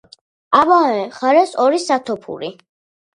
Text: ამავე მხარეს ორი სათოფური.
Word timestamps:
ამავე 0.59 1.03
მხარეს 1.09 1.53
ორი 1.65 1.81
სათოფური. 1.83 2.51